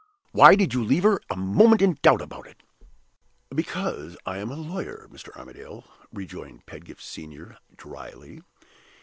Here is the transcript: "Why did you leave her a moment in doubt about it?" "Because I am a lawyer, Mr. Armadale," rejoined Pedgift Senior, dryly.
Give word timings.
"Why 0.31 0.55
did 0.55 0.73
you 0.73 0.83
leave 0.83 1.03
her 1.03 1.21
a 1.29 1.35
moment 1.35 1.83
in 1.83 1.99
doubt 2.01 2.23
about 2.23 2.47
it?" 2.47 2.63
"Because 3.53 4.17
I 4.25 4.39
am 4.39 4.49
a 4.49 4.55
lawyer, 4.55 5.07
Mr. 5.11 5.29
Armadale," 5.37 5.83
rejoined 6.11 6.65
Pedgift 6.65 7.03
Senior, 7.03 7.59
dryly. 7.77 8.41